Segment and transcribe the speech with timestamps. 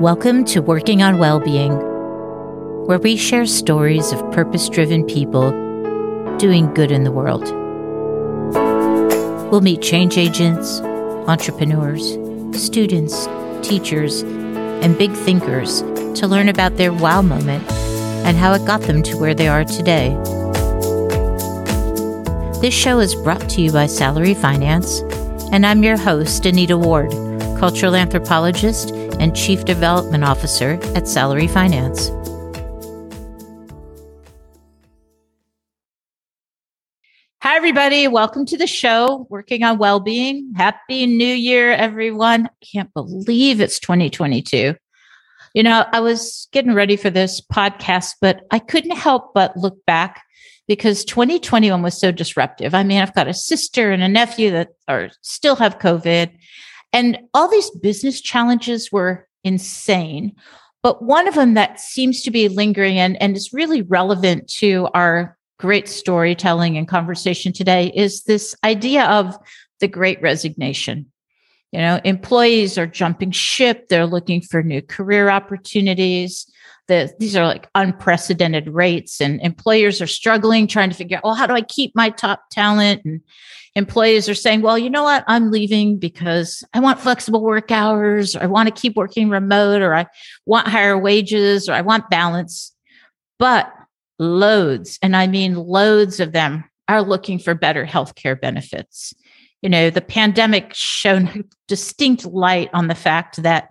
[0.00, 1.76] Welcome to Working on Wellbeing,
[2.86, 5.50] where we share stories of purpose driven people
[6.38, 7.42] doing good in the world.
[9.50, 10.80] We'll meet change agents,
[11.28, 12.16] entrepreneurs,
[12.58, 13.28] students,
[13.60, 15.82] teachers, and big thinkers
[16.18, 19.64] to learn about their wow moment and how it got them to where they are
[19.64, 20.16] today.
[22.62, 25.00] This show is brought to you by Salary Finance,
[25.52, 27.10] and I'm your host, Anita Ward,
[27.58, 32.10] cultural anthropologist and Chief Development Officer at Salary Finance.
[37.42, 38.08] Hi, everybody.
[38.08, 40.52] Welcome to the show, Working on Wellbeing.
[40.56, 42.48] Happy New Year, everyone.
[42.72, 44.74] Can't believe it's 2022.
[45.54, 49.84] You know, I was getting ready for this podcast, but I couldn't help but look
[49.84, 50.22] back
[50.66, 52.74] because 2021 was so disruptive.
[52.74, 56.30] I mean, I've got a sister and a nephew that are still have COVID.
[56.92, 60.34] And all these business challenges were insane.
[60.82, 64.88] But one of them that seems to be lingering and, and is really relevant to
[64.94, 69.36] our great storytelling and conversation today is this idea of
[69.80, 71.06] the great resignation.
[71.70, 76.49] You know, employees are jumping ship, they're looking for new career opportunities
[76.90, 81.34] the, these are like unprecedented rates and employers are struggling trying to figure out well
[81.34, 83.00] how do i keep my top talent?
[83.04, 83.20] And
[83.76, 85.24] employees are saying well you know what?
[85.28, 89.82] I'm leaving because i want flexible work hours or i want to keep working remote
[89.82, 90.06] or i
[90.46, 92.74] want higher wages or i want balance.
[93.38, 93.72] But
[94.18, 99.14] loads and i mean loads of them are looking for better healthcare benefits.
[99.62, 103.69] You know the pandemic shone distinct light on the fact that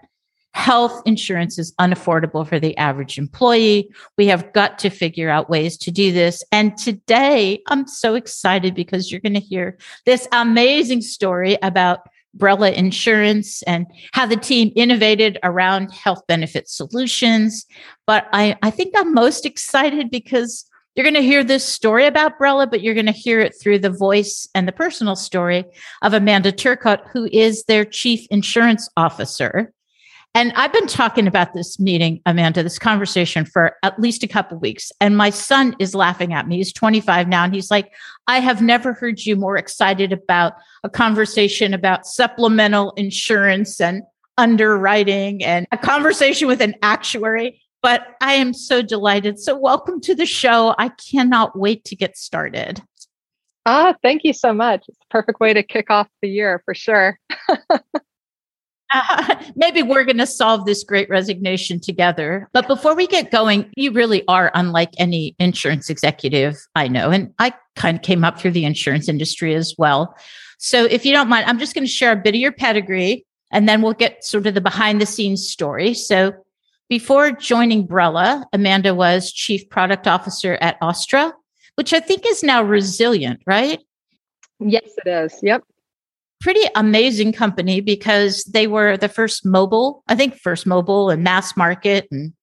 [0.54, 3.90] health insurance is unaffordable for the average employee.
[4.18, 6.44] We have got to figure out ways to do this.
[6.52, 12.00] And today I'm so excited because you're going to hear this amazing story about
[12.38, 17.66] Brella Insurance and how the team innovated around health benefit solutions.
[18.06, 22.38] But I, I think I'm most excited because you're going to hear this story about
[22.40, 25.64] Brella, but you're going to hear it through the voice and the personal story
[26.02, 29.72] of Amanda Turcotte, who is their chief insurance officer.
[30.36, 34.60] And I've been talking about this meeting, Amanda, this conversation for at least a couple
[34.60, 34.92] weeks.
[35.02, 36.58] And my son is laughing at me.
[36.58, 37.44] He's 25 now.
[37.44, 37.92] And he's like,
[38.28, 40.54] I have never heard you more excited about
[40.84, 44.04] a conversation about supplemental insurance and
[44.38, 47.62] underwriting and a conversation with an actuary.
[47.82, 49.40] But I am so delighted.
[49.40, 50.76] So, welcome to the show.
[50.78, 52.82] I cannot wait to get started.
[53.66, 54.84] Ah, thank you so much.
[54.88, 57.20] It's a perfect way to kick off the year for sure.
[59.56, 62.50] maybe we're going to solve this great resignation together.
[62.54, 67.12] But before we get going, you really are unlike any insurance executive I know.
[67.12, 70.16] And I kind of came up through the insurance industry as well.
[70.58, 73.26] So if you don't mind, I'm just going to share a bit of your pedigree
[73.52, 75.94] and then we'll get sort of the behind the scenes story.
[75.94, 76.34] So
[76.90, 81.34] before joining Brella, Amanda was chief product officer at Ostra,
[81.76, 83.80] which I think is now resilient, right?
[84.60, 85.40] Yes, it is.
[85.42, 85.64] Yep
[86.40, 91.58] pretty amazing company because they were the first mobile, I think, first mobile and mass
[91.58, 92.34] market and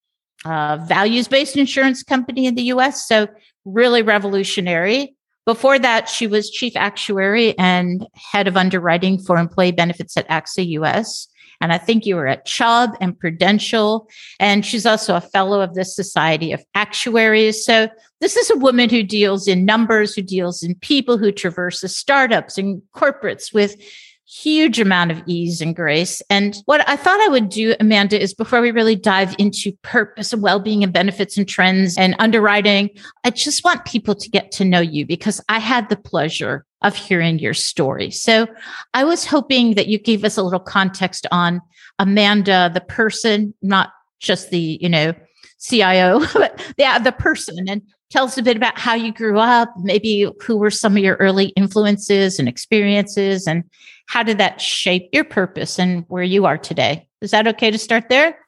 [0.44, 3.06] uh, values based insurance company in the US.
[3.08, 3.28] So,
[3.64, 5.16] really revolutionary.
[5.44, 10.66] Before that, she was chief actuary and head of underwriting for employee benefits at AXA
[10.80, 11.28] US.
[11.60, 14.08] And I think you were at Chubb and Prudential.
[14.38, 17.64] And she's also a fellow of the Society of Actuaries.
[17.64, 17.88] So
[18.20, 22.58] this is a woman who deals in numbers, who deals in people, who traverses startups
[22.58, 23.76] and corporates with
[24.28, 26.20] huge amount of ease and grace.
[26.28, 30.32] And what I thought I would do, Amanda, is before we really dive into purpose
[30.32, 32.90] and well-being and benefits and trends and underwriting,
[33.24, 36.96] I just want people to get to know you because I had the pleasure of
[36.96, 38.10] hearing your story.
[38.10, 38.48] So
[38.94, 41.60] I was hoping that you gave us a little context on
[41.98, 45.14] Amanda, the person, not just the, you know,
[45.60, 49.72] CIO, but yeah, the person and tell us a bit about how you grew up,
[49.78, 53.64] maybe who were some of your early influences and experiences and
[54.08, 57.08] how did that shape your purpose and where you are today?
[57.20, 58.38] Is that okay to start there?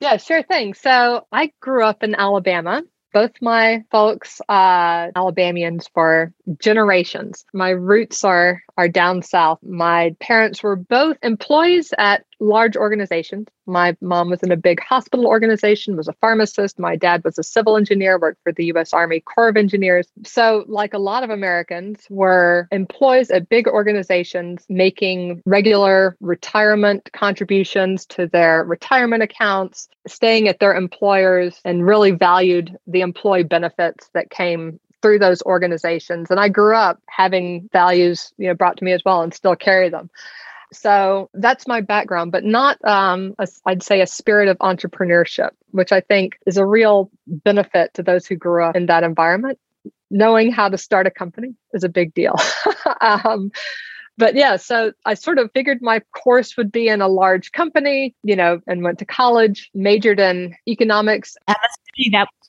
[0.00, 0.74] Yeah, sure thing.
[0.74, 2.82] So I grew up in Alabama
[3.12, 7.44] both my folks uh alabamians for generations.
[7.52, 9.58] My roots are are down south.
[9.62, 13.48] My parents were both employees at large organizations.
[13.66, 16.78] My mom was in a big hospital organization was a pharmacist.
[16.78, 20.06] My dad was a civil engineer worked for the us army corps of engineers.
[20.24, 28.06] So like a lot of americans were employees at big organizations making regular retirement contributions
[28.06, 34.30] to their retirement accounts staying at their employers and really valued the employee benefits that
[34.30, 38.92] came through those organizations and i grew up having values you know brought to me
[38.92, 40.10] as well and still carry them
[40.72, 45.92] So that's my background, but not, um, a, I'd say, a spirit of entrepreneurship, which
[45.92, 49.58] I think is a real benefit to those who grew up in that environment.
[50.10, 52.34] Knowing how to start a company is a big deal.
[53.00, 53.50] um,
[54.18, 58.14] but yeah, so I sort of figured my course would be in a large company,
[58.22, 61.36] you know, and went to college, majored in economics.
[61.46, 62.48] Assuming that was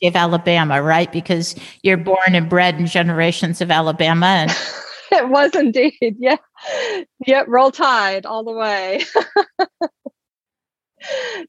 [0.00, 1.12] University of Alabama, right?
[1.12, 4.26] Because you're born and bred in generations of Alabama.
[4.26, 4.50] And-
[5.12, 6.16] it was indeed.
[6.18, 6.36] Yeah.
[7.26, 7.46] Yep.
[7.48, 9.04] Roll tide all the way.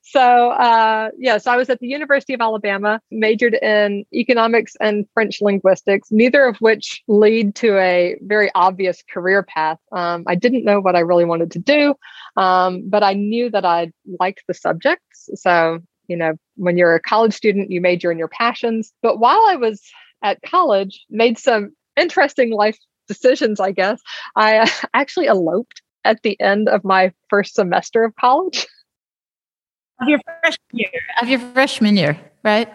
[0.03, 5.41] so uh, yes, I was at the University of Alabama, majored in economics and French
[5.41, 9.79] linguistics, neither of which lead to a very obvious career path.
[9.91, 11.95] Um, I didn't know what I really wanted to do,
[12.37, 15.29] um, but I knew that I liked the subjects.
[15.35, 15.79] So
[16.09, 18.91] you know, when you're a college student, you major in your passions.
[19.01, 19.81] But while I was
[20.23, 22.77] at college, made some interesting life
[23.07, 23.59] decisions.
[23.59, 24.01] I guess
[24.35, 28.65] I uh, actually eloped at the end of my first semester of college.
[30.01, 30.91] Of your freshman year.
[31.21, 32.73] Of your freshman year, right?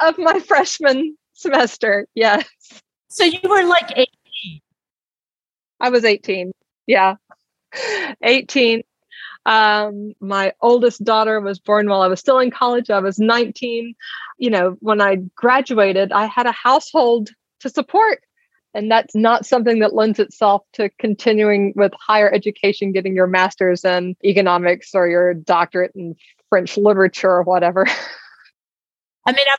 [0.00, 2.44] Of my freshman semester, yes.
[3.06, 4.08] So you were like 18.
[5.78, 6.50] I was 18.
[6.88, 7.14] Yeah.
[8.20, 8.82] 18.
[9.46, 12.90] Um, my oldest daughter was born while I was still in college.
[12.90, 13.94] I was 19.
[14.38, 18.20] You know, when I graduated, I had a household to support.
[18.74, 23.84] And that's not something that lends itself to continuing with higher education, getting your master's
[23.86, 26.14] in economics or your doctorate in
[26.50, 27.86] French literature or whatever.
[29.26, 29.58] I mean, I've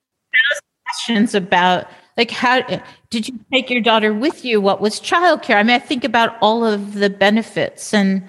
[0.88, 2.62] questions about like how
[3.10, 4.60] did you take your daughter with you?
[4.60, 5.56] What was childcare?
[5.56, 8.24] I mean, I think about all of the benefits, and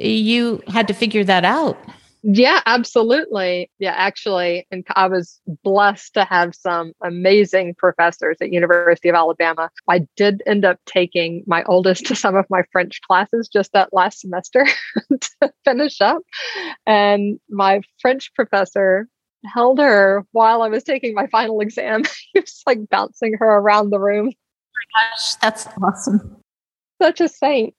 [0.00, 1.78] you had to figure that out.
[2.22, 3.70] Yeah, absolutely.
[3.78, 9.70] Yeah, actually, and I was blessed to have some amazing professors at University of Alabama.
[9.88, 13.94] I did end up taking my oldest to some of my French classes just that
[13.94, 14.66] last semester
[15.40, 16.22] to finish up.
[16.86, 19.08] And my French professor
[19.46, 22.02] held her while I was taking my final exam.
[22.34, 24.26] he was like bouncing her around the room.
[24.28, 26.36] Oh my gosh, that's awesome.
[27.00, 27.74] Such a saint.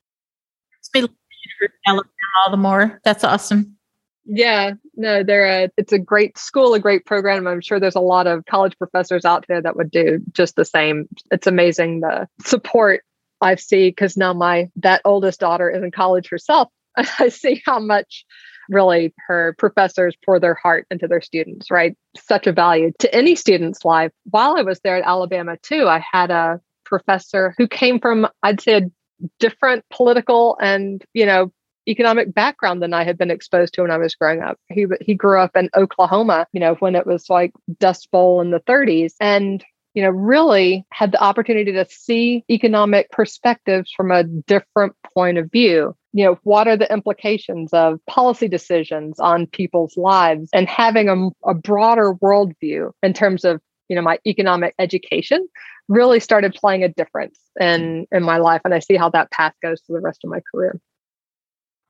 [1.86, 2.10] Alabama
[2.46, 3.00] all the more.
[3.04, 3.78] That's awesome.
[4.26, 7.48] Yeah, no, they're a, it's a great school, a great program.
[7.48, 10.66] I'm sure there's a lot of college professors out there that would do just the
[10.66, 11.08] same.
[11.32, 13.04] It's amazing the support
[13.42, 16.70] I see because now my that oldest daughter is in college herself.
[17.20, 18.26] I see how much
[18.70, 21.96] really her professors pour their heart into their students, right?
[22.16, 24.12] Such a value to any student's life.
[24.30, 28.62] While I was there at Alabama too, I had a professor who came from, I'd
[28.62, 28.92] say, a
[29.40, 31.52] different political and, you know,
[31.88, 34.58] economic background than I had been exposed to when I was growing up.
[34.70, 38.52] He he grew up in Oklahoma, you know, when it was like Dust Bowl in
[38.52, 39.64] the 30s and
[39.94, 45.52] you know, really had the opportunity to see economic perspectives from a different point of
[45.52, 45.96] view.
[46.14, 51.50] You know, what are the implications of policy decisions on people's lives and having a,
[51.50, 55.48] a broader worldview in terms of, you know, my economic education
[55.92, 58.18] really started playing a difference in mm.
[58.18, 58.62] in my life.
[58.66, 60.80] And I see how that path goes to the rest of my career.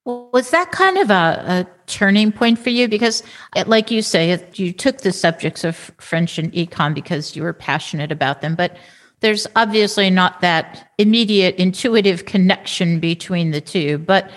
[0.04, 2.88] Was that kind of a, a, turning point for you?
[2.88, 3.22] Because,
[3.56, 7.44] it, like you say, it, you took the subjects of French and econ because you
[7.44, 8.78] were passionate about them, but
[9.20, 14.00] there's obviously not that immediate intuitive connection between the two.
[14.00, 14.32] But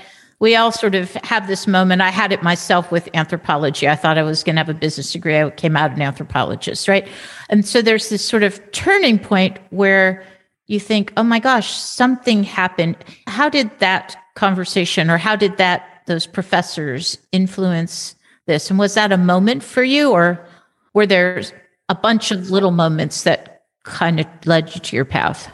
[0.45, 2.03] we all sort of have this moment.
[2.03, 3.89] I had it myself with anthropology.
[3.89, 5.41] I thought I was going to have a business degree.
[5.41, 7.09] I came out an anthropologist, right?
[7.49, 10.23] And so there's this sort of turning point where
[10.67, 12.95] you think, oh my gosh, something happened.
[13.27, 18.15] How did that conversation or how did that those professors influence
[18.45, 20.47] this and was that a moment for you or
[20.93, 21.43] were there
[21.89, 25.51] a bunch of little moments that kind of led you to your path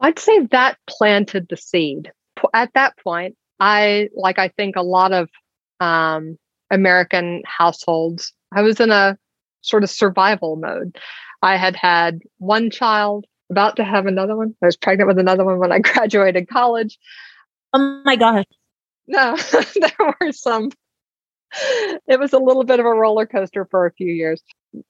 [0.00, 2.12] i'd say that planted the seed
[2.52, 5.28] at that point i like i think a lot of
[5.80, 6.38] um,
[6.70, 9.16] american households i was in a
[9.62, 10.96] sort of survival mode
[11.42, 15.44] i had had one child about to have another one i was pregnant with another
[15.44, 16.98] one when i graduated college
[17.76, 18.46] Oh my gosh.
[19.06, 19.36] No,
[19.74, 20.70] there were some.
[22.08, 24.42] It was a little bit of a roller coaster for a few years.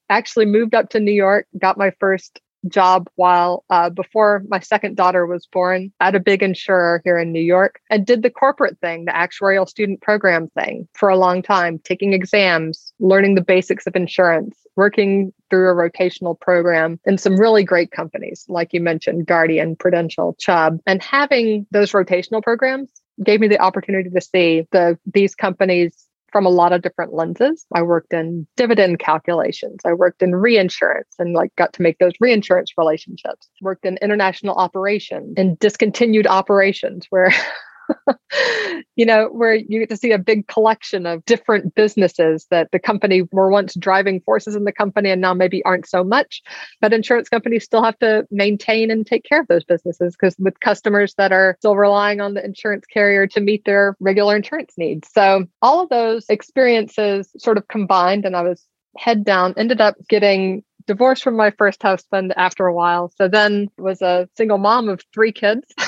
[0.09, 4.97] Actually, moved up to New York, got my first job while uh, before my second
[4.97, 8.79] daughter was born at a big insurer here in New York and did the corporate
[8.81, 13.87] thing, the actuarial student program thing for a long time, taking exams, learning the basics
[13.87, 19.27] of insurance, working through a rotational program in some really great companies, like you mentioned,
[19.27, 22.91] Guardian, Prudential, Chubb, and having those rotational programs
[23.23, 27.67] gave me the opportunity to see the these companies from a lot of different lenses.
[27.75, 29.81] I worked in dividend calculations.
[29.85, 33.49] I worked in reinsurance and like got to make those reinsurance relationships.
[33.61, 37.33] Worked in international operations and discontinued operations where
[38.97, 42.79] you know, where you get to see a big collection of different businesses that the
[42.79, 46.43] company were once driving forces in the company and now maybe aren't so much.
[46.81, 50.61] But insurance companies still have to maintain and take care of those businesses because with
[50.61, 55.09] customers that are still relying on the insurance carrier to meet their regular insurance needs.
[55.13, 58.65] So all of those experiences sort of combined, and I was
[58.97, 63.13] head down, ended up getting divorced from my first husband after a while.
[63.17, 65.67] So then was a single mom of three kids.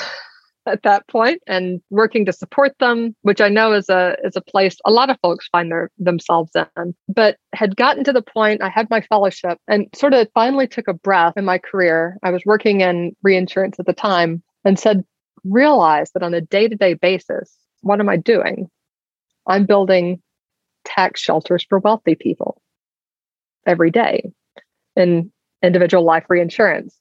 [0.69, 4.41] at that point and working to support them, which I know is a is a
[4.41, 6.95] place a lot of folks find their themselves in.
[7.07, 10.87] But had gotten to the point I had my fellowship and sort of finally took
[10.87, 12.17] a breath in my career.
[12.23, 15.03] I was working in reinsurance at the time and said,
[15.43, 18.69] realize that on a day-to-day basis, what am I doing?
[19.47, 20.21] I'm building
[20.85, 22.61] tax shelters for wealthy people
[23.65, 24.31] every day
[24.95, 25.31] in
[25.63, 26.97] individual life reinsurance.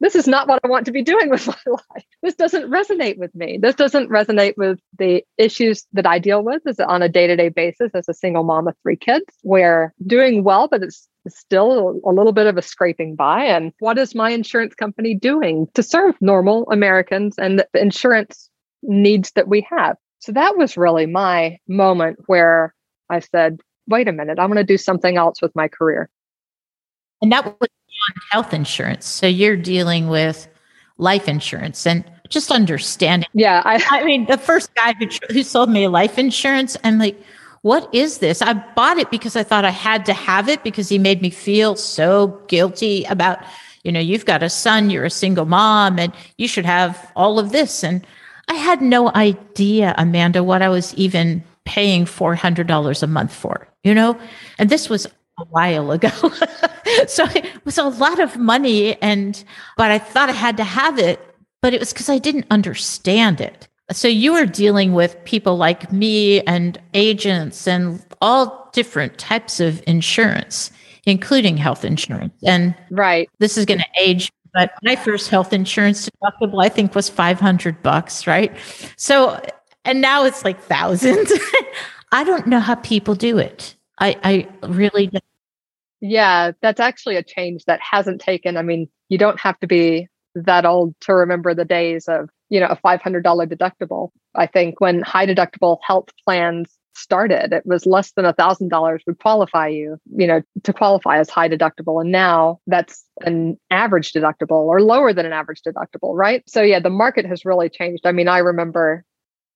[0.00, 2.04] This is not what I want to be doing with my life.
[2.22, 3.58] This doesn't resonate with me.
[3.60, 7.90] This doesn't resonate with the issues that I deal with as on a day-to-day basis
[7.94, 12.32] as a single mom of three kids, where doing well, but it's still a little
[12.32, 13.44] bit of a scraping by.
[13.44, 18.50] And what is my insurance company doing to serve normal Americans and the insurance
[18.82, 19.96] needs that we have?
[20.20, 22.74] So that was really my moment where
[23.10, 26.08] I said, wait a minute, I'm going to do something else with my career.
[27.22, 27.68] And that was
[28.30, 29.06] health insurance.
[29.06, 30.48] So you're dealing with
[30.98, 33.28] life insurance and just understanding.
[33.32, 33.62] Yeah.
[33.64, 37.20] I, I mean, the first guy who, who sold me life insurance, I'm like,
[37.62, 38.42] what is this?
[38.42, 41.30] I bought it because I thought I had to have it because he made me
[41.30, 43.38] feel so guilty about,
[43.82, 47.38] you know, you've got a son, you're a single mom, and you should have all
[47.38, 47.82] of this.
[47.82, 48.06] And
[48.48, 53.94] I had no idea, Amanda, what I was even paying $400 a month for, you
[53.94, 54.18] know?
[54.58, 55.06] And this was
[55.38, 56.08] a while ago.
[57.06, 59.42] so it was a lot of money and
[59.76, 61.20] but I thought I had to have it,
[61.62, 63.68] but it was because I didn't understand it.
[63.90, 69.82] So you were dealing with people like me and agents and all different types of
[69.86, 70.70] insurance,
[71.06, 72.34] including health insurance.
[72.44, 73.30] And right.
[73.38, 77.82] This is going to age but my first health insurance deductible I think was 500
[77.82, 78.56] bucks, right?
[78.96, 79.40] So
[79.84, 81.32] and now it's like thousands.
[82.12, 83.74] I don't know how people do it.
[84.00, 84.16] I,
[84.62, 85.10] I really
[86.00, 88.56] yeah, that's actually a change that hasn't taken.
[88.56, 92.60] I mean, you don't have to be that old to remember the days of, you
[92.60, 94.10] know, a $500 deductible.
[94.34, 99.18] I think when high deductible health plans started, it was less than a $1,000 would
[99.18, 102.00] qualify you, you know, to qualify as high deductible.
[102.00, 106.42] And now that's an average deductible or lower than an average deductible, right?
[106.48, 108.06] So, yeah, the market has really changed.
[108.06, 109.04] I mean, I remember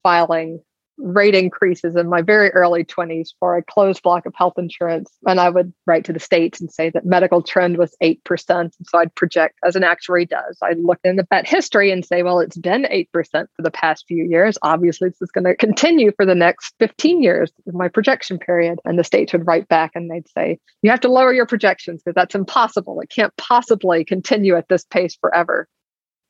[0.03, 0.61] filing
[1.03, 5.11] rate increases in my very early 20s for a closed block of health insurance.
[5.27, 8.19] And I would write to the states and say that medical trend was 8%.
[8.51, 12.05] And so I'd project, as an actuary does, I'd look in the that history and
[12.05, 14.57] say, well, it's been 8% for the past few years.
[14.63, 18.79] Obviously, this is going to continue for the next 15 years in my projection period.
[18.85, 22.03] And the states would write back and they'd say, you have to lower your projections
[22.03, 23.01] because that's impossible.
[23.01, 25.69] It can't possibly continue at this pace forever.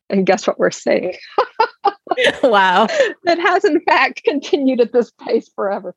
[0.08, 1.14] And guess what we're seeing?
[2.42, 2.86] wow.
[3.24, 5.94] that has, in fact, continued at this pace forever.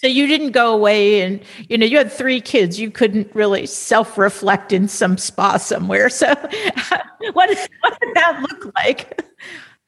[0.00, 2.78] So you didn't go away and, you know, you had three kids.
[2.78, 6.08] You couldn't really self reflect in some spa somewhere.
[6.08, 6.26] So
[7.32, 9.24] what, what did that look like?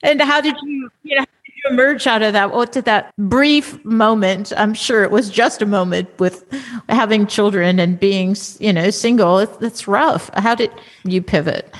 [0.03, 2.53] And how did you, you know, you emerge out of that?
[2.53, 4.53] What did that brief moment?
[4.57, 6.45] I'm sure it was just a moment with
[6.89, 9.39] having children and being, you know, single.
[9.39, 10.31] It's rough.
[10.35, 10.71] How did
[11.05, 11.75] you pivot?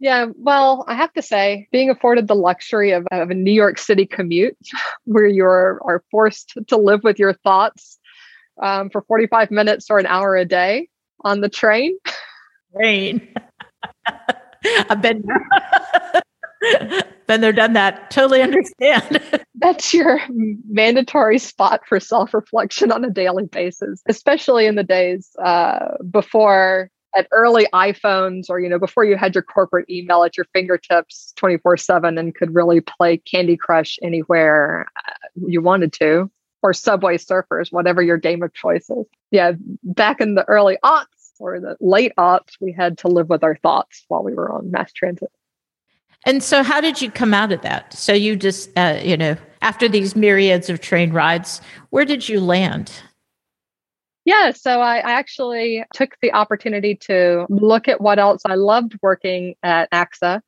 [0.00, 3.76] Yeah, well, I have to say, being afforded the luxury of, of a New York
[3.76, 4.56] City commute
[5.04, 7.98] where you are forced to live with your thoughts
[8.62, 10.88] um, for 45 minutes or an hour a day
[11.22, 11.96] on the train.
[12.76, 13.34] Train.
[14.88, 17.02] I've been there.
[17.26, 18.12] been there, done that.
[18.12, 19.20] Totally understand.
[19.56, 25.30] That's your mandatory spot for self reflection on a daily basis, especially in the days
[25.42, 30.36] uh, before at early iPhones or, you know, before you had your corporate email at
[30.36, 35.12] your fingertips 24 7 and could really play Candy Crush anywhere uh,
[35.46, 36.30] you wanted to,
[36.62, 39.06] or Subway Surfers, whatever your game of choice is.
[39.30, 39.52] Yeah,
[39.82, 41.06] back in the early aughts
[41.38, 44.70] or the late aughts, we had to live with our thoughts while we were on
[44.70, 45.30] mass transit.
[46.26, 47.94] And so, how did you come out of that?
[47.94, 52.40] So, you just, uh, you know, after these myriads of train rides, where did you
[52.40, 52.92] land?
[54.24, 58.42] Yeah, so I, actually took the opportunity to look at what else.
[58.44, 60.42] I loved working at AXA.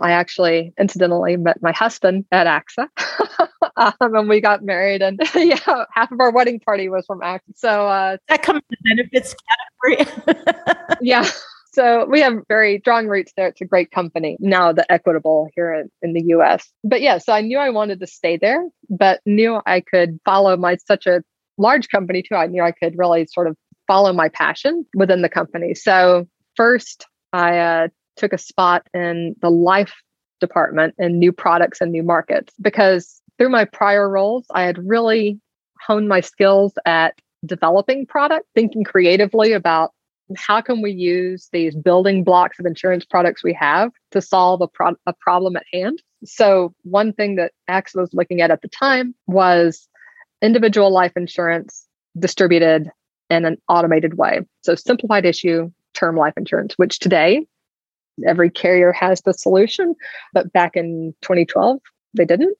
[0.00, 2.88] I actually incidentally met my husband at AXA
[3.76, 5.02] um, and we got married.
[5.02, 7.40] And yeah, half of our wedding party was from AXA.
[7.54, 9.34] So uh, that comes to benefits
[9.86, 10.36] category.
[11.00, 11.28] yeah.
[11.72, 13.48] so we have very strong roots there.
[13.48, 16.70] It's a great company now, the Equitable here in, in the US.
[16.82, 20.56] But yeah, so I knew I wanted to stay there, but knew I could follow
[20.56, 21.22] my such a
[21.62, 22.34] large company too.
[22.34, 25.74] I knew I could really sort of follow my passion within the company.
[25.74, 26.26] So
[26.56, 29.94] first, I uh, took a spot in the life
[30.40, 35.40] department in new products and new markets because through my prior roles, I had really
[35.80, 37.14] honed my skills at
[37.44, 39.92] developing product, thinking creatively about
[40.36, 44.68] how can we use these building blocks of insurance products we have to solve a,
[44.68, 46.00] pro- a problem at hand.
[46.24, 49.88] So one thing that AXA was looking at at the time was
[50.42, 51.86] individual life insurance
[52.18, 52.90] distributed
[53.30, 54.40] in an automated way.
[54.62, 57.46] So simplified issue term life insurance, which today
[58.26, 59.94] every carrier has the solution,
[60.32, 61.80] but back in 2012
[62.14, 62.56] they didn't.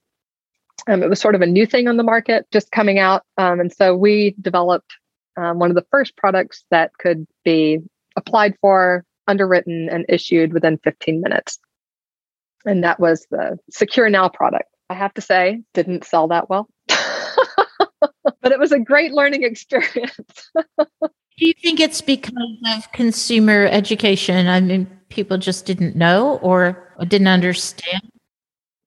[0.89, 3.61] Um, it was sort of a new thing on the market, just coming out, um,
[3.61, 4.97] and so we developed
[5.37, 7.79] um, one of the first products that could be
[8.17, 11.59] applied for, underwritten, and issued within 15 minutes.
[12.65, 14.69] And that was the Secure Now product.
[14.91, 16.69] I have to say, didn't sell that well.
[18.41, 20.51] But it was a great learning experience.
[21.39, 22.33] Do you think it's because
[22.77, 24.49] of consumer education?
[24.49, 28.11] I mean, people just didn't know or didn't understand?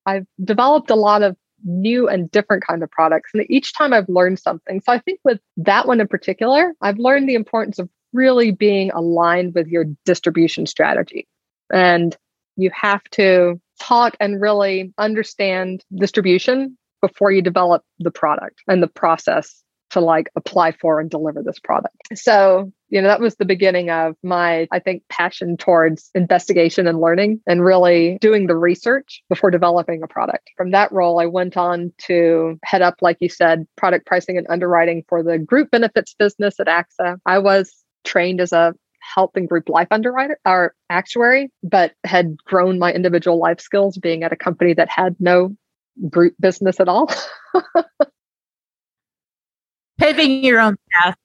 [0.06, 4.08] I've developed a lot of new and different kind of products and each time I've
[4.08, 4.80] learned something.
[4.82, 8.92] So I think with that one in particular, I've learned the importance of really being
[8.92, 11.28] aligned with your distribution strategy.
[11.74, 12.16] And
[12.56, 18.88] you have to talk and really understand distribution before you develop the product and the
[18.88, 21.96] process to like apply for and deliver this product.
[22.16, 27.00] So, you know, that was the beginning of my, I think, passion towards investigation and
[27.00, 30.50] learning and really doing the research before developing a product.
[30.58, 34.48] From that role, I went on to head up, like you said, product pricing and
[34.50, 37.18] underwriting for the group benefits business at AXA.
[37.26, 38.74] I was trained as a
[39.14, 44.24] health and group life underwriter or actuary, but had grown my individual life skills being
[44.24, 45.56] at a company that had no
[46.10, 47.12] group business at all.
[49.98, 51.16] Paving your own path.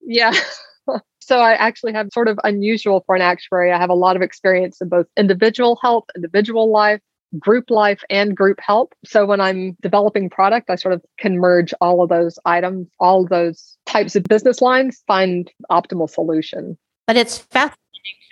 [0.00, 0.32] Yeah.
[1.20, 3.72] so I actually have sort of unusual for an actuary.
[3.72, 7.00] I have a lot of experience in both individual health, individual life,
[7.38, 8.90] group life and group health.
[9.04, 13.24] So when I'm developing product, I sort of can merge all of those items, all
[13.24, 16.78] of those types of business lines, find optimal solution.
[17.06, 17.76] But it's fascinating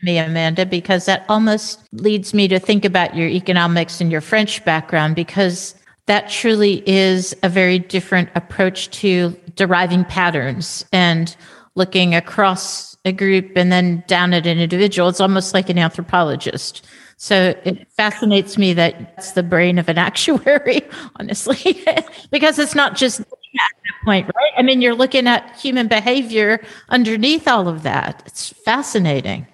[0.04, 4.64] me, Amanda, because that almost leads me to think about your economics and your French
[4.64, 5.74] background because
[6.06, 11.34] that truly is a very different approach to deriving patterns and
[11.74, 15.08] looking across a group and then down at an individual.
[15.08, 16.86] It's almost like an anthropologist.
[17.16, 20.82] So it fascinates me that it's the brain of an actuary,
[21.16, 21.82] honestly,
[22.30, 24.52] because it's not just at that point, right?
[24.56, 28.22] I mean, you're looking at human behavior underneath all of that.
[28.26, 29.46] It's fascinating.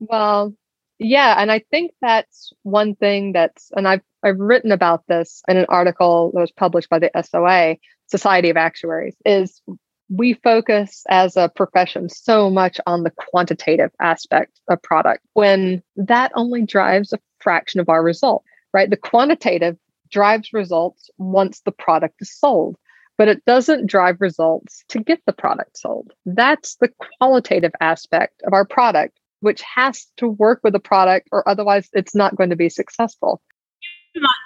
[0.00, 0.54] Well,
[0.98, 5.56] yeah, and I think that's one thing that's, and I've I've written about this in
[5.56, 9.62] an article that was published by the SOA, Society of Actuaries, is
[10.10, 16.32] we focus as a profession so much on the quantitative aspect of product when that
[16.34, 18.90] only drives a fraction of our result, right?
[18.90, 19.76] The quantitative
[20.10, 22.76] drives results once the product is sold,
[23.18, 26.12] but it doesn't drive results to get the product sold.
[26.24, 31.48] That's the qualitative aspect of our product, which has to work with the product or
[31.48, 33.40] otherwise it's not going to be successful.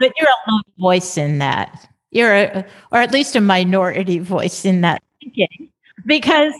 [0.00, 1.88] But you're a lone voice in that.
[2.10, 5.70] You're a, or at least a minority voice in that thinking
[6.04, 6.52] because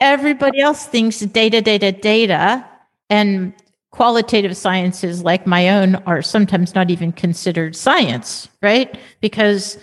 [0.00, 2.66] everybody else thinks data, data, data,
[3.08, 3.54] and
[3.90, 8.98] qualitative sciences like my own are sometimes not even considered science, right?
[9.20, 9.78] Because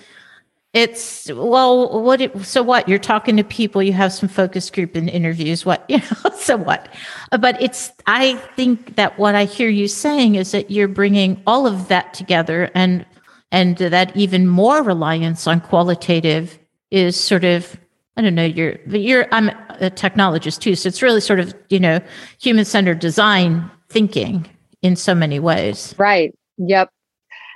[0.74, 2.90] it's well what it, so what?
[2.90, 6.58] You're talking to people you have some focus group and interviews what you know so
[6.58, 6.90] what?
[7.32, 11.68] But it's i think that what i hear you saying is that you're bringing all
[11.68, 13.06] of that together and
[13.52, 16.58] and that even more reliance on qualitative
[16.92, 17.78] is sort of
[18.18, 21.54] i don't know you're but you're i'm a technologist too so it's really sort of
[21.70, 22.00] you know
[22.40, 24.50] human centered design thinking
[24.82, 25.96] in so many ways.
[25.98, 26.36] Right.
[26.58, 26.93] Yep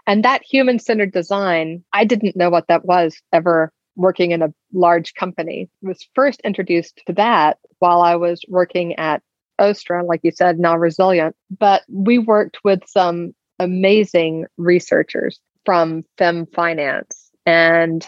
[0.07, 4.53] and that human centered design, I didn't know what that was ever working in a
[4.73, 5.69] large company.
[5.83, 9.21] I was first introduced to that while I was working at
[9.59, 11.35] Ostra, like you said, now resilient.
[11.59, 18.07] But we worked with some amazing researchers from Fem Finance, and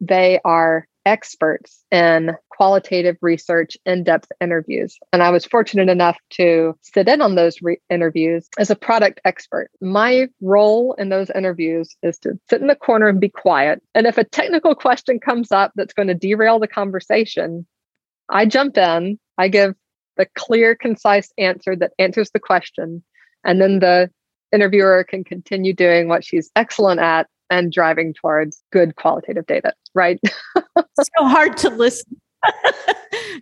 [0.00, 4.98] they are experts in qualitative research, in depth interviews.
[5.12, 9.20] And I was fortunate enough to sit in on those re- interviews as a product
[9.24, 9.70] expert.
[9.80, 13.82] My role in those interviews is to sit in the corner and be quiet.
[13.94, 17.66] And if a technical question comes up that's going to derail the conversation,
[18.28, 19.74] I jump in, I give
[20.18, 23.02] the clear, concise answer that answers the question.
[23.44, 24.10] And then the
[24.52, 30.20] interviewer can continue doing what she's excellent at and driving towards good qualitative data, right?
[30.76, 32.20] It's so hard to listen.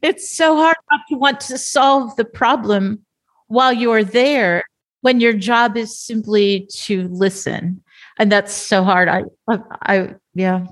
[0.03, 3.05] it's so hard not to want to solve the problem
[3.49, 4.65] while you're there
[5.01, 7.83] when your job is simply to listen.
[8.19, 9.09] And that's so hard.
[9.09, 10.67] I, I, I yeah.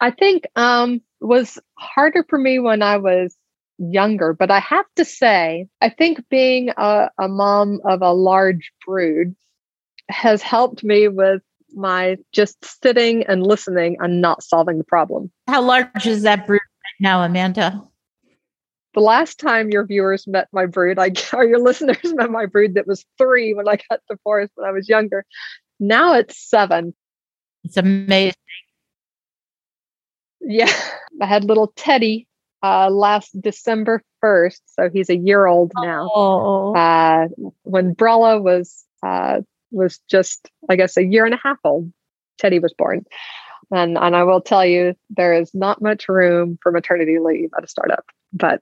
[0.00, 3.36] I think um was harder for me when I was
[3.78, 8.72] younger, but I have to say, I think being a, a mom of a large
[8.86, 9.34] brood
[10.08, 11.42] has helped me with
[11.74, 15.30] my just sitting and listening and not solving the problem.
[15.48, 17.82] How large is that brood right now, Amanda?
[18.94, 22.74] The last time your viewers met my brood, I or your listeners met my brood
[22.74, 25.24] that was three when I got divorced when I was younger.
[25.80, 26.94] Now it's seven.
[27.64, 28.34] It's amazing.
[30.40, 30.72] Yeah.
[31.20, 32.26] I had little Teddy
[32.62, 34.60] uh, last December 1st.
[34.66, 36.08] So he's a year old now.
[36.12, 36.74] Oh.
[36.74, 37.28] Uh,
[37.62, 39.40] when Brella was, uh,
[39.72, 41.92] was just, I guess, a year and a half old,
[42.38, 43.04] Teddy was born.
[43.70, 47.64] And, and I will tell you, there is not much room for maternity leave at
[47.64, 48.60] a startup, but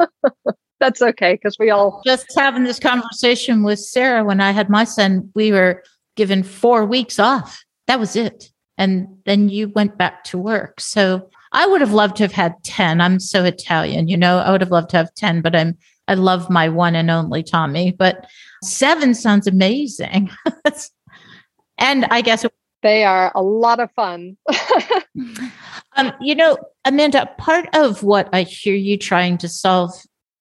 [0.80, 4.84] that's okay because we all just having this conversation with Sarah when I had my
[4.84, 5.82] son, we were
[6.16, 7.62] given four weeks off.
[7.86, 8.50] That was it.
[8.78, 10.80] And then you went back to work.
[10.80, 13.00] So I would have loved to have had 10.
[13.00, 15.76] I'm so Italian, you know, I would have loved to have 10, but I'm,
[16.08, 18.26] I love my one and only Tommy, but
[18.62, 20.30] seven sounds amazing.
[21.78, 22.44] and I guess
[22.82, 24.36] they are a lot of fun.
[25.96, 29.90] um, you know, Amanda, part of what I hear you trying to solve,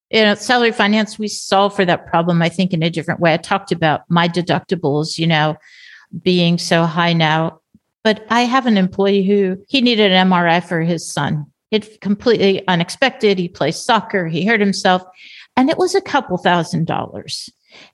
[0.09, 3.33] you know, salary finance, we solve for that problem, I think, in a different way.
[3.33, 5.57] I talked about my deductibles, you know,
[6.21, 7.59] being so high now.
[8.03, 11.45] But I have an employee who he needed an MRI for his son.
[11.71, 13.37] It completely unexpected.
[13.37, 14.27] He plays soccer.
[14.27, 15.01] He hurt himself,
[15.57, 17.49] and it was a couple thousand dollars.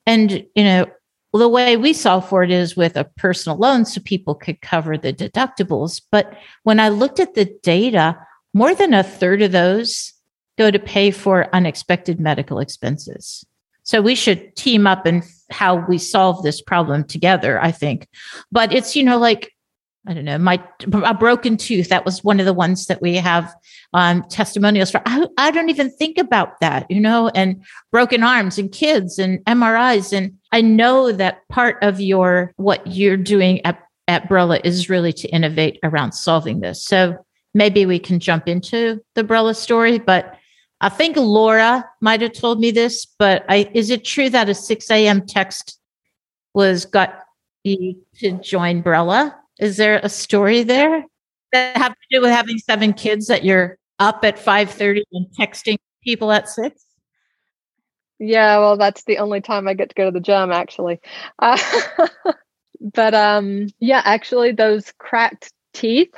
[0.05, 0.85] And you know,
[1.33, 4.97] the way we solve for it is with a personal loan, so people could cover
[4.97, 6.01] the deductibles.
[6.11, 8.17] But when I looked at the data,
[8.53, 10.13] more than a third of those
[10.57, 13.43] go to pay for unexpected medical expenses.
[13.83, 18.07] So we should team up and how we solve this problem together, I think.
[18.51, 19.52] But it's, you know, like
[20.05, 20.61] I don't know, my
[20.91, 21.87] a broken tooth.
[21.89, 23.53] That was one of the ones that we have
[23.93, 25.01] um, testimonials for.
[25.05, 29.39] I, I don't even think about that, you know, and broken arms and kids and
[29.45, 30.11] MRIs.
[30.11, 35.13] And I know that part of your what you're doing at at Brella is really
[35.13, 36.83] to innovate around solving this.
[36.83, 37.17] So
[37.53, 40.37] maybe we can jump into the Brella story, but
[40.81, 44.53] I think Laura might have told me this, but I, is it true that a
[44.53, 45.25] 6 a.m.
[45.25, 45.79] text
[46.53, 47.23] was got
[47.63, 49.33] you to join Brella?
[49.63, 51.05] Is there a story there
[51.53, 55.77] that have to do with having seven kids that you're up at 5:30 and texting
[56.03, 56.85] people at 6?
[58.19, 60.99] Yeah, well that's the only time I get to go to the gym actually.
[61.39, 61.57] Uh,
[62.93, 66.13] but um yeah, actually those cracked teeth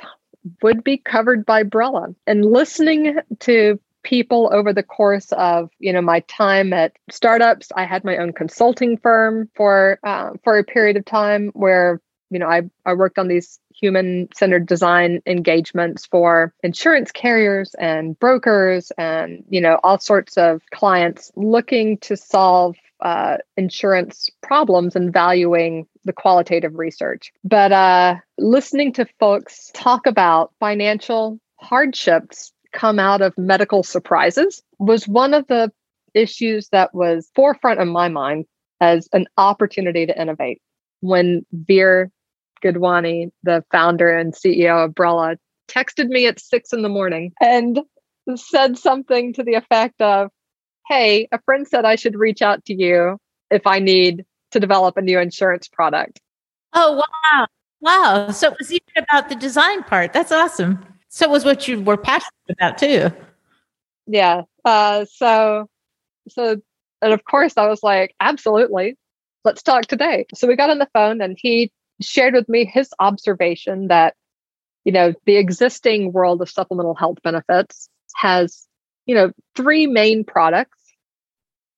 [0.60, 2.16] would be covered by Brella.
[2.26, 7.84] And listening to people over the course of you know my time at startups i
[7.84, 12.48] had my own consulting firm for uh, for a period of time where you know,
[12.48, 19.44] I, I worked on these human centered design engagements for insurance carriers and brokers and,
[19.48, 26.12] you know, all sorts of clients looking to solve uh, insurance problems and valuing the
[26.12, 27.32] qualitative research.
[27.44, 35.06] But uh, listening to folks talk about financial hardships come out of medical surprises was
[35.06, 35.70] one of the
[36.14, 38.46] issues that was forefront in my mind
[38.80, 40.60] as an opportunity to innovate
[41.00, 42.10] when Veer
[42.66, 45.36] Gidwani, the founder and CEO of Brella,
[45.68, 47.80] texted me at six in the morning and
[48.34, 50.30] said something to the effect of,
[50.88, 53.18] Hey, a friend said I should reach out to you
[53.50, 56.20] if I need to develop a new insurance product.
[56.72, 57.02] Oh,
[57.32, 57.46] wow.
[57.80, 58.30] Wow.
[58.30, 60.12] So it was even about the design part.
[60.12, 60.84] That's awesome.
[61.08, 63.10] So it was what you were passionate about too.
[64.06, 64.42] Yeah.
[64.64, 65.68] Uh, so,
[66.28, 66.60] so,
[67.02, 68.96] and of course I was like, absolutely.
[69.44, 70.26] Let's talk today.
[70.34, 74.14] So we got on the phone and he shared with me his observation that
[74.84, 78.66] you know the existing world of supplemental health benefits has
[79.06, 80.78] you know three main products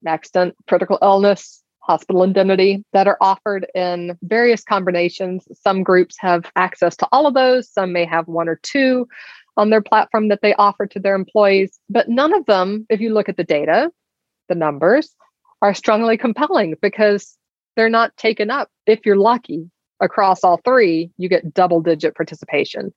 [0.06, 5.48] accident critical illness hospital indemnity that are offered in various combinations.
[5.54, 7.70] Some groups have access to all of those.
[7.70, 9.08] Some may have one or two
[9.56, 11.78] on their platform that they offer to their employees.
[11.88, 13.90] But none of them if you look at the data
[14.48, 15.14] the numbers
[15.60, 17.36] are strongly compelling because
[17.76, 22.92] they're not taken up if you're lucky across all three, you get double digit participation,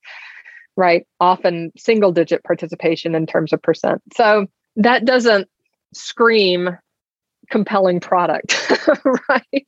[0.76, 1.06] right?
[1.20, 4.02] Often single digit participation in terms of percent.
[4.16, 5.48] So that doesn't
[5.94, 6.78] scream
[7.50, 8.72] compelling product,
[9.30, 9.68] right?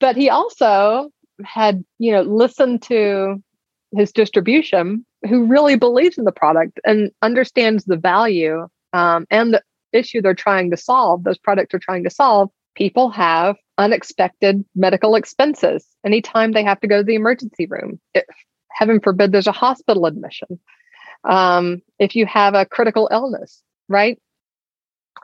[0.00, 1.10] But he also
[1.44, 3.42] had, you know, listened to
[3.94, 9.62] his distribution who really believes in the product and understands the value um, and the
[9.92, 12.50] issue they're trying to solve, those products are trying to solve.
[12.74, 18.00] People have unexpected medical expenses anytime they have to go to the emergency room.
[18.12, 18.26] It,
[18.70, 20.60] heaven forbid there's a hospital admission.
[21.24, 24.20] Um, if you have a critical illness, right?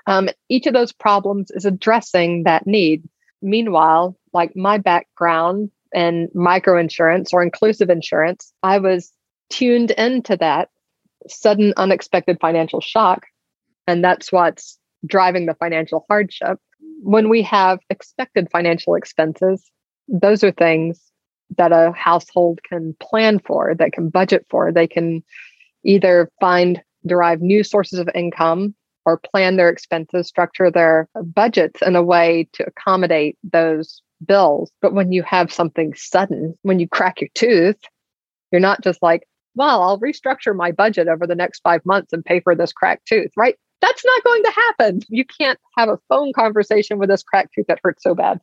[0.07, 3.09] Um, each of those problems is addressing that need.
[3.43, 9.13] Meanwhile, like my background in microinsurance or inclusive insurance, I was
[9.51, 10.71] tuned into that
[11.29, 13.27] sudden unexpected financial shock.
[13.87, 16.59] And that's what's driving the financial hardship.
[17.03, 19.71] When we have expected financial expenses,
[20.09, 21.01] those are things
[21.57, 24.73] that a household can plan for, that can budget for.
[24.73, 25.23] They can
[25.85, 31.95] either find, derive new sources of income or plan their expenses, structure their budgets in
[31.95, 34.71] a way to accommodate those bills.
[34.81, 37.77] But when you have something sudden, when you crack your tooth,
[38.51, 42.25] you're not just like, well, I'll restructure my budget over the next five months and
[42.25, 43.57] pay for this cracked tooth, right?
[43.85, 45.01] That's not going to happen.
[45.09, 48.41] You can't have a phone conversation with this cracked tooth that hurts so bad.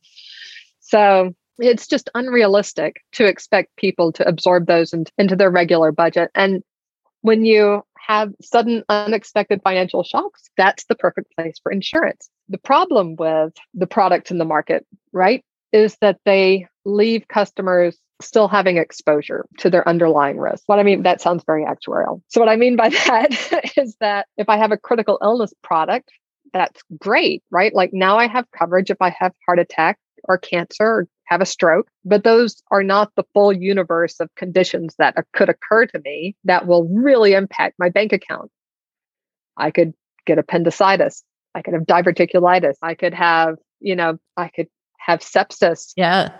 [0.78, 6.30] So it's just unrealistic to expect people to absorb those in, into their regular budget.
[6.36, 6.62] And
[7.22, 12.30] when you have sudden unexpected financial shocks, that's the perfect place for insurance.
[12.48, 18.48] The problem with the products in the market, right, is that they leave customers still
[18.48, 20.62] having exposure to their underlying risk.
[20.66, 22.22] What I mean, that sounds very actuarial.
[22.28, 26.10] So, what I mean by that is that if I have a critical illness product,
[26.52, 27.74] that's great, right?
[27.74, 31.46] Like now I have coverage if I have heart attack or cancer or have a
[31.46, 36.36] stroke, but those are not the full universe of conditions that could occur to me
[36.44, 38.50] that will really impact my bank account.
[39.56, 39.94] I could
[40.26, 41.24] get appendicitis.
[41.54, 42.74] I could have diverticulitis.
[42.82, 44.68] I could have, you know, I could
[45.04, 45.92] have sepsis.
[45.96, 46.30] Yeah.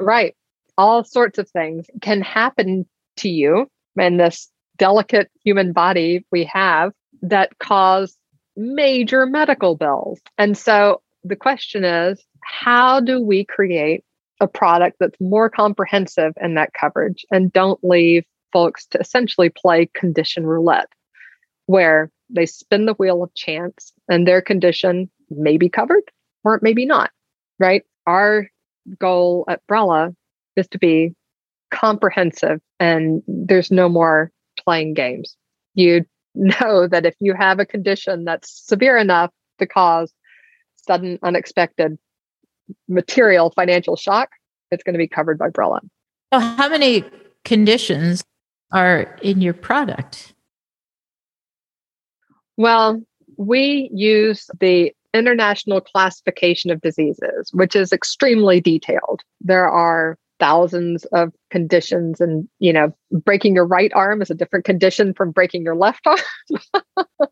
[0.00, 0.34] Right.
[0.76, 2.86] All sorts of things can happen
[3.18, 3.66] to you
[3.98, 8.16] in this delicate human body we have that cause
[8.56, 10.20] major medical bills.
[10.38, 14.04] And so the question is how do we create
[14.40, 19.90] a product that's more comprehensive in that coverage and don't leave folks to essentially play
[19.94, 20.88] condition roulette,
[21.66, 26.04] where they spin the wheel of chance and their condition may be covered
[26.44, 27.10] or maybe not,
[27.58, 27.84] right?
[28.06, 28.48] Our
[28.98, 30.14] goal at Brella
[30.56, 31.14] is to be
[31.70, 35.36] comprehensive and there's no more playing games.
[35.74, 40.12] You know that if you have a condition that's severe enough to cause
[40.76, 41.98] sudden, unexpected
[42.88, 44.30] material financial shock,
[44.70, 45.80] it's going to be covered by Brella.
[46.32, 47.04] So, how many
[47.44, 48.24] conditions
[48.72, 50.34] are in your product?
[52.56, 53.02] Well,
[53.36, 59.22] we use the International Classification of Diseases, which is extremely detailed.
[59.40, 64.64] There are thousands of conditions and you know breaking your right arm is a different
[64.64, 66.16] condition from breaking your left arm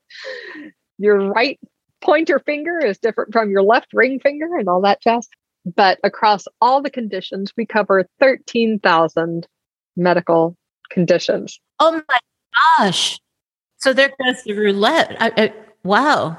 [0.98, 1.60] your right
[2.00, 5.28] pointer finger is different from your left ring finger and all that jazz.
[5.74, 9.48] But across all the conditions, we cover 13,000
[9.96, 10.56] medical
[10.90, 11.58] conditions.
[11.80, 12.18] Oh my
[12.78, 13.18] gosh.
[13.78, 15.16] So there goes the roulette.
[15.20, 16.38] I, I, wow.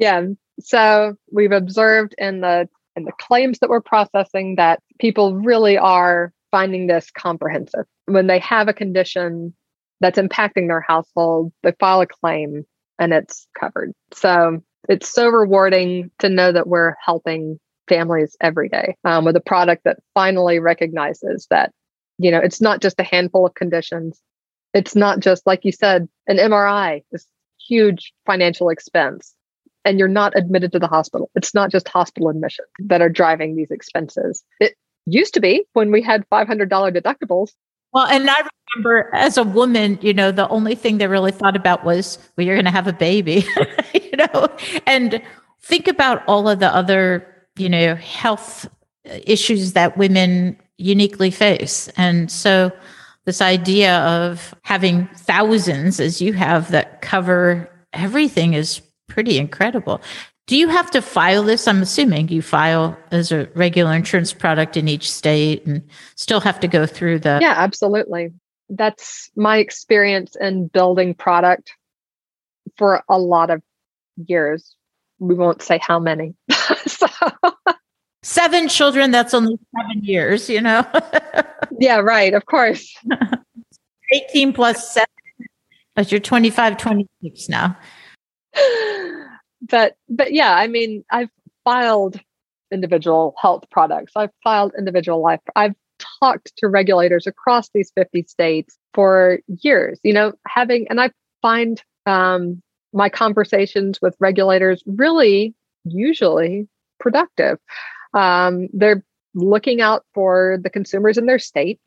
[0.00, 0.26] Yeah.
[0.58, 6.32] So we've observed in the in the claims that we're processing that people really are
[6.50, 7.84] finding this comprehensive.
[8.06, 9.54] When they have a condition
[10.00, 12.64] that's impacting their household, they file a claim
[12.98, 13.92] and it's covered.
[14.12, 19.40] So it's so rewarding to know that we're helping families every day um, with a
[19.40, 21.72] product that finally recognizes that
[22.18, 24.20] you know it's not just a handful of conditions
[24.74, 27.26] it's not just like you said an mri is
[27.58, 29.34] huge financial expense
[29.84, 31.30] and you're not admitted to the hospital.
[31.34, 34.42] It's not just hospital admission that are driving these expenses.
[34.60, 34.74] It
[35.06, 37.52] used to be when we had $500 deductibles.
[37.92, 41.56] Well, and I remember as a woman, you know, the only thing they really thought
[41.56, 43.44] about was, well, you're going to have a baby,
[43.94, 44.48] you know,
[44.86, 45.20] and
[45.62, 48.68] think about all of the other, you know, health
[49.04, 51.88] issues that women uniquely face.
[51.96, 52.70] And so
[53.24, 60.00] this idea of having thousands as you have that cover everything is pretty incredible.
[60.46, 61.68] Do you have to file this?
[61.68, 66.58] I'm assuming you file as a regular insurance product in each state and still have
[66.60, 67.38] to go through the.
[67.40, 68.32] Yeah, absolutely.
[68.68, 71.72] That's my experience in building product
[72.76, 73.62] for a lot of
[74.26, 74.74] years.
[75.18, 76.34] We won't say how many.
[76.86, 77.06] so.
[78.22, 80.84] Seven children, that's only seven years, you know?
[81.78, 82.34] yeah, right.
[82.34, 82.94] Of course.
[84.12, 85.08] 18 plus seven,
[85.94, 87.76] but you're 25, 26 now.
[89.68, 91.30] but but yeah, I mean, I've
[91.64, 92.20] filed
[92.72, 94.12] individual health products.
[94.16, 95.40] I've filed individual life.
[95.56, 95.74] I've
[96.20, 101.10] talked to regulators across these 50 states for years, you know, having, and I
[101.42, 107.58] find um, my conversations with regulators really usually productive.
[108.14, 111.78] Um, they're looking out for the consumers in their state.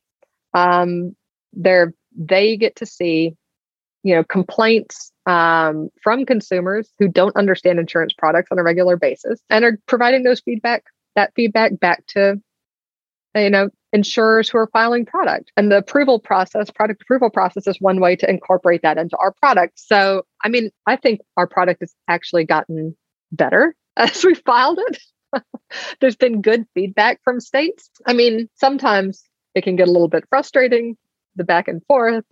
[0.53, 1.15] Um,
[1.53, 3.35] they're, they get to see,
[4.03, 9.41] you know, complaints um, from consumers who don't understand insurance products on a regular basis
[9.49, 10.83] and are providing those feedback
[11.15, 12.41] that feedback back to
[13.35, 15.51] you know insurers who are filing product.
[15.55, 19.31] And the approval process product approval process is one way to incorporate that into our
[19.31, 19.79] product.
[19.79, 22.95] So i mean i think our product has actually gotten
[23.31, 24.99] better as we filed it.
[25.99, 27.89] There's been good feedback from states.
[28.05, 29.23] I mean sometimes
[29.55, 30.97] it can get a little bit frustrating
[31.35, 32.25] the back and forth.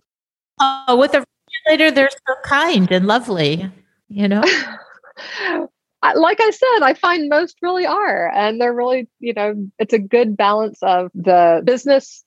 [0.60, 1.24] Oh with the
[1.66, 3.70] regulator they're so kind and lovely
[4.08, 4.42] you know
[6.16, 8.28] like I said, I find most really are.
[8.34, 12.24] And they're really, you know, it's a good balance of the business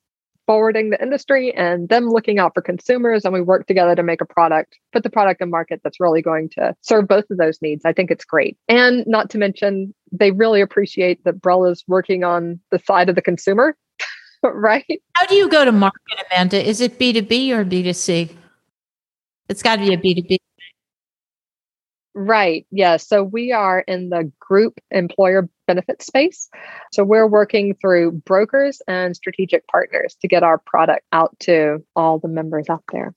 [0.48, 3.26] forwarding the industry and them looking out for consumers.
[3.26, 6.22] And we work together to make a product, put the product in market that's really
[6.22, 7.84] going to serve both of those needs.
[7.84, 8.58] I think it's great.
[8.68, 13.22] And not to mention, they really appreciate that Brella's working on the side of the
[13.22, 13.76] consumer,
[14.44, 15.02] right?
[15.14, 16.64] How do you go to market, Amanda?
[16.64, 18.36] Is it B2B or B2C?
[19.50, 20.38] It's got to be a B2B.
[22.18, 22.66] Right.
[22.72, 22.96] Yeah.
[22.96, 26.50] So we are in the group employer benefit space.
[26.94, 32.20] So we're working through brokers and strategic partners to get our product out to all
[32.20, 33.14] the members out there.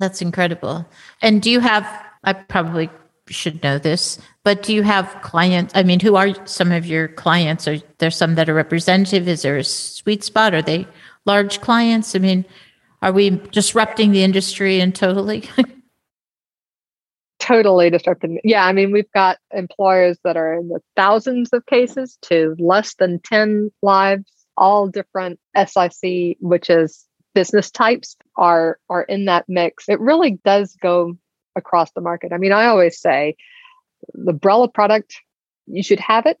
[0.00, 0.84] That's incredible.
[1.20, 1.86] And do you have,
[2.24, 2.90] I probably
[3.28, 5.72] should know this, but do you have clients?
[5.76, 7.68] I mean, who are some of your clients?
[7.68, 9.28] Are there some that are representative?
[9.28, 10.54] Is there a sweet spot?
[10.54, 10.88] Are they
[11.24, 12.16] large clients?
[12.16, 12.44] I mean,
[13.02, 15.48] are we disrupting the industry and totally?
[17.40, 18.40] totally disrupting.
[18.44, 22.94] Yeah, I mean, we've got employers that are in the thousands of cases to less
[22.94, 29.88] than 10 lives, all different SIC, which is business types are are in that mix.
[29.88, 31.16] It really does go
[31.56, 32.32] across the market.
[32.32, 33.36] I mean, I always say
[34.14, 35.16] the Brella product,
[35.66, 36.38] you should have it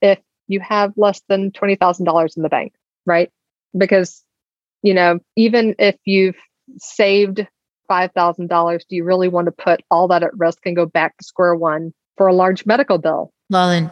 [0.00, 0.18] if
[0.48, 2.72] you have less than $20,000 in the bank,
[3.06, 3.30] right?
[3.76, 4.24] Because
[4.82, 6.36] you know, even if you've
[6.78, 7.46] saved
[7.90, 11.24] $5,000, do you really want to put all that at risk and go back to
[11.24, 13.32] square one for a large medical bill?
[13.50, 13.90] Well, and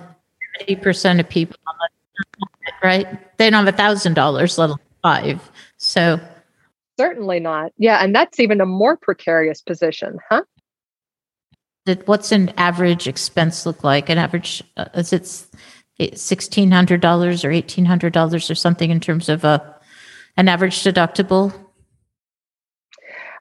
[0.60, 1.58] 80% of people,
[2.82, 3.06] right?
[3.38, 5.50] They don't have $1,000, let alone five.
[5.76, 6.20] So
[6.98, 7.72] certainly not.
[7.78, 8.02] Yeah.
[8.02, 10.42] And that's even a more precarious position, huh?
[12.04, 14.10] What's an average expense look like?
[14.10, 15.22] An average, uh, is it
[16.00, 19.77] $1,600 or $1,800 or something in terms of a,
[20.38, 21.52] an average deductible?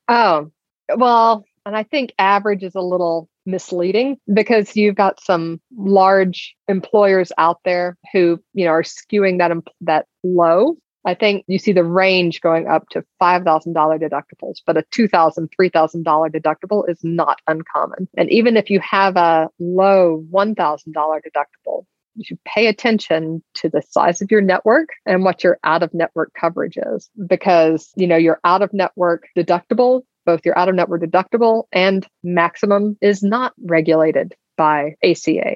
[0.10, 0.52] Oh,
[0.96, 7.32] well, and I think average is a little misleading because you've got some large employers
[7.38, 10.76] out there who, you know, are skewing that that low.
[11.06, 16.04] I think you see the range going up to $5,000 deductibles, but a $2,000, $3,000
[16.32, 18.10] deductible is not uncommon.
[18.18, 20.56] And even if you have a low $1,000
[20.94, 21.86] deductible,
[22.18, 25.94] you should pay attention to the size of your network and what your out of
[25.94, 30.76] network coverage is because you know your out of network deductible both your out of
[30.76, 35.56] network deductible and maximum is not regulated by ACA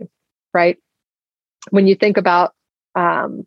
[0.53, 0.77] right?
[1.69, 2.53] When you think about
[2.95, 3.45] um,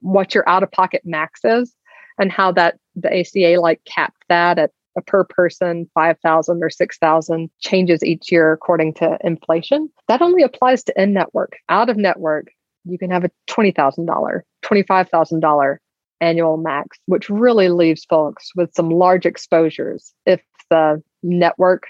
[0.00, 1.74] what your out of pocket max is
[2.18, 8.04] and how that the ACA like capped that at per person 5000 or 6000 changes
[8.04, 12.48] each year according to inflation that only applies to in network out of network
[12.84, 15.76] you can have a $20000 $25000
[16.20, 21.84] annual max which really leaves folks with some large exposures if the network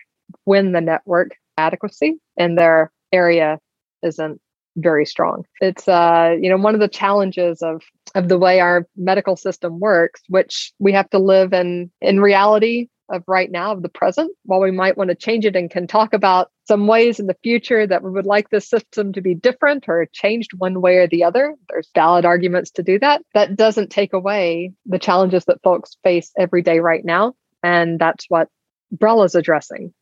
[0.45, 3.59] when the network adequacy in their area
[4.03, 4.41] isn't
[4.77, 5.45] very strong.
[5.61, 7.83] It's uh, you know, one of the challenges of
[8.15, 12.89] of the way our medical system works, which we have to live in in reality
[13.11, 15.87] of right now of the present while we might want to change it and can
[15.87, 19.35] talk about some ways in the future that we would like the system to be
[19.35, 23.57] different or changed one way or the other there's valid arguments to do that that
[23.57, 28.49] doesn't take away the challenges that folks face every day right now and that's what
[28.97, 29.93] Brella's addressing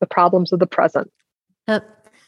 [0.00, 1.10] the problems of the present
[1.66, 1.80] uh,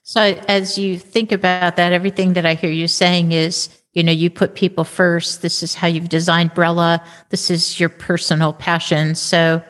[0.09, 4.13] so as you think about that, everything that I hear you saying is, you know,
[4.13, 5.43] you put people first.
[5.43, 7.05] This is how you've designed Brella.
[7.31, 9.17] This is your personal passion.
[9.17, 9.61] So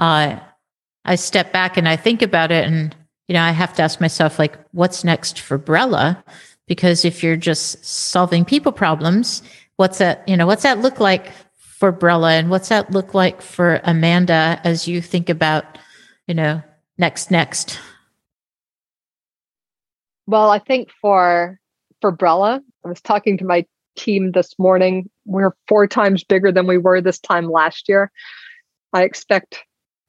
[0.00, 0.40] uh,
[1.04, 2.96] I step back and I think about it and,
[3.28, 6.22] you know, I have to ask myself, like, what's next for Brella?
[6.66, 9.42] Because if you're just solving people problems,
[9.76, 13.40] what's that, you know, what's that look like for Brella and what's that look like
[13.42, 15.78] for Amanda as you think about,
[16.26, 16.62] you know,
[16.98, 17.78] next, next?
[20.26, 21.58] Well, I think for
[22.00, 25.10] for Brella, I was talking to my team this morning.
[25.26, 28.10] We're four times bigger than we were this time last year.
[28.92, 29.64] I expect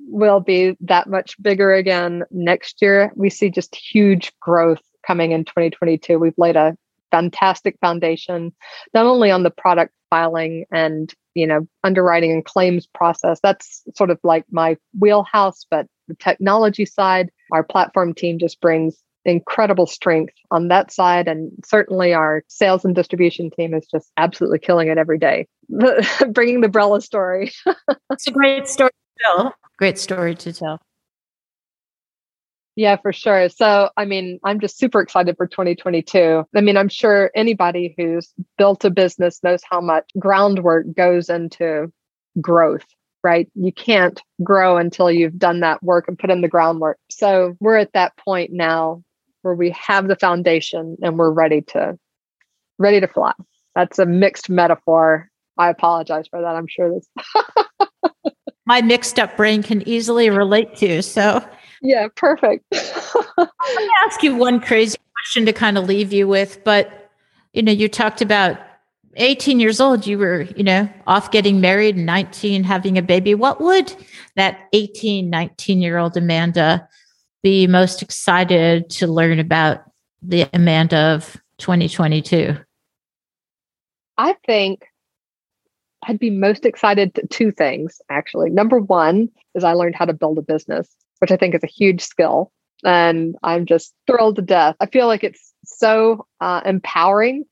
[0.08, 3.12] we'll be that much bigger again next year.
[3.16, 6.20] We see just huge growth coming in 2022.
[6.20, 6.76] We've laid a
[7.12, 8.54] fantastic foundation,
[8.93, 13.39] not only on the product filing and you know underwriting and claims process.
[13.41, 19.02] That's sort of like my wheelhouse, but the technology side, our platform team just brings
[19.26, 21.28] incredible strength on that side.
[21.28, 26.62] And certainly our sales and distribution team is just absolutely killing it every day, bringing
[26.62, 27.52] the Brella story.
[28.12, 29.56] it's a great story to tell.
[29.78, 30.80] Great story to tell.
[32.76, 33.50] Yeah, for sure.
[33.50, 36.46] So, I mean, I'm just super excited for 2022.
[36.56, 41.92] I mean, I'm sure anybody who's built a business knows how much groundwork goes into
[42.40, 42.86] growth,
[43.24, 43.50] right?
[43.56, 46.98] You can't grow until you've done that work and put in the groundwork.
[47.10, 49.04] So, we're at that point now
[49.42, 51.98] where we have the foundation and we're ready to
[52.78, 53.34] ready to fly.
[53.76, 55.30] That's a mixed metaphor.
[55.58, 56.56] I apologize for that.
[56.56, 57.08] I'm sure this
[58.66, 61.01] my mixed up brain can easily relate to.
[61.01, 61.43] So
[61.82, 62.66] yeah, perfect.
[63.38, 67.09] Let me ask you one crazy question to kind of leave you with, but
[67.53, 68.57] you know, you talked about
[69.16, 73.36] 18 years old, you were, you know, off getting married, 19 having a baby.
[73.36, 73.93] What would
[74.36, 76.88] that 18, 19 year old Amanda
[77.43, 79.80] be most excited to learn about
[80.22, 82.55] the Amanda of 2022?
[84.18, 84.86] I think
[86.04, 88.49] I'd be most excited to two things actually.
[88.49, 90.89] Number one is I learned how to build a business,
[91.20, 92.52] which I think is a huge skill.
[92.84, 94.76] And I'm just thrilled to death.
[94.80, 97.45] I feel like it's so uh, empowering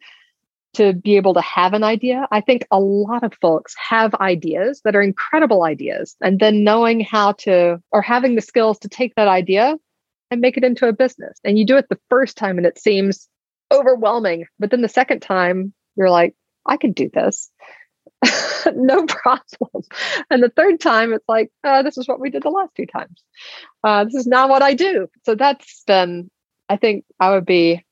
[0.73, 2.27] to be able to have an idea.
[2.31, 6.99] I think a lot of folks have ideas that are incredible ideas, and then knowing
[6.99, 9.75] how to, or having the skills to take that idea
[10.31, 11.39] and make it into a business.
[11.43, 13.27] And you do it the first time and it seems
[13.71, 14.45] overwhelming.
[14.59, 16.35] But then the second time, you're like,
[16.65, 17.49] I can do this.
[18.75, 19.83] no problem.
[20.29, 22.85] And the third time, it's like, uh, this is what we did the last two
[22.85, 23.23] times.
[23.83, 25.09] Uh, this is not what I do.
[25.25, 26.29] So that's been,
[26.67, 27.85] I think I would be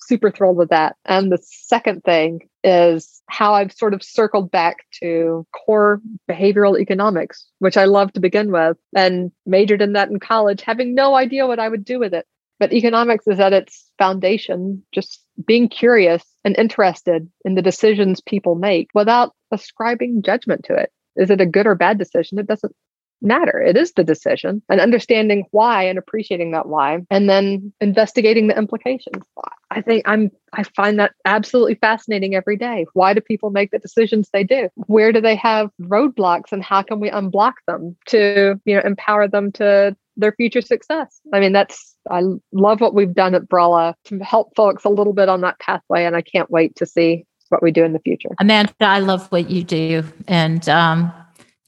[0.00, 0.96] super thrilled with that.
[1.04, 7.46] And the second thing is how I've sort of circled back to core behavioral economics,
[7.58, 11.46] which I love to begin with and majored in that in college, having no idea
[11.46, 12.26] what I would do with it.
[12.58, 18.56] But economics is at its foundation, just being curious and interested in the decisions people
[18.56, 20.90] make without ascribing judgment to it.
[21.14, 22.40] Is it a good or bad decision?
[22.40, 22.74] It doesn't
[23.24, 23.62] matter.
[23.62, 28.58] It is the decision and understanding why and appreciating that why and then investigating the
[28.58, 29.22] implications.
[29.70, 32.86] I think I'm I find that absolutely fascinating every day.
[32.94, 34.68] Why do people make the decisions they do?
[34.74, 39.28] Where do they have roadblocks and how can we unblock them to, you know, empower
[39.28, 41.20] them to their future success.
[41.32, 42.22] I mean, that's, I
[42.52, 46.04] love what we've done at Brella to help folks a little bit on that pathway.
[46.04, 48.30] And I can't wait to see what we do in the future.
[48.40, 50.04] Amanda, I love what you do.
[50.26, 51.12] And, um,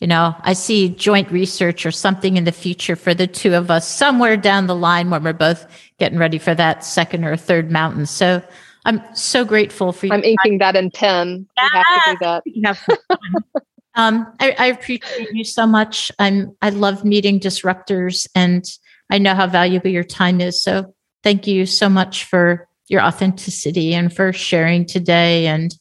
[0.00, 3.70] you know, I see joint research or something in the future for the two of
[3.70, 5.66] us somewhere down the line when we're both
[5.98, 8.06] getting ready for that second or third mountain.
[8.06, 8.42] So
[8.84, 10.12] I'm so grateful for you.
[10.12, 11.46] I'm inking that in 10.
[11.56, 11.68] Yeah.
[11.72, 13.62] You have to do that.
[13.96, 16.10] Um, I, I, appreciate you so much.
[16.18, 18.64] I'm I love meeting disruptors, and
[19.10, 20.62] I know how valuable your time is.
[20.62, 25.74] So thank you so much for your authenticity and for sharing today, and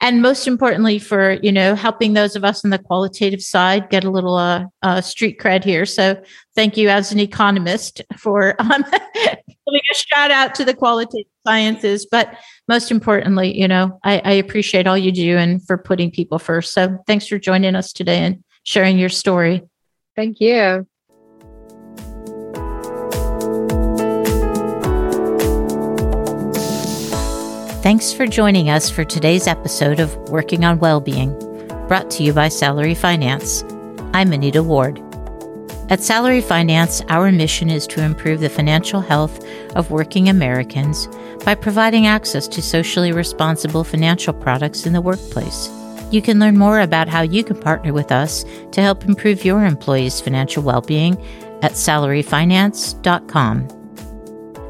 [0.00, 4.04] and most importantly for you know helping those of us on the qualitative side get
[4.04, 5.86] a little uh, uh, street cred here.
[5.86, 6.20] So
[6.54, 8.84] thank you as an economist for um,
[9.70, 12.36] giving a shout out to the qualitative sciences, but
[12.68, 16.72] most importantly, you know, I, I appreciate all you do and for putting people first.
[16.72, 19.62] So thanks for joining us today and sharing your story.
[20.16, 20.89] Thank you.
[27.82, 31.32] Thanks for joining us for today's episode of Working on Wellbeing,
[31.88, 33.64] brought to you by Salary Finance.
[34.12, 35.02] I'm Anita Ward.
[35.88, 39.42] At Salary Finance, our mission is to improve the financial health
[39.76, 41.08] of working Americans
[41.42, 45.70] by providing access to socially responsible financial products in the workplace.
[46.10, 49.64] You can learn more about how you can partner with us to help improve your
[49.64, 51.16] employees' financial well being
[51.62, 53.79] at salaryfinance.com.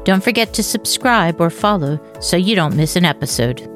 [0.03, 3.67] Don't forget to subscribe or follow so you don't miss an episode.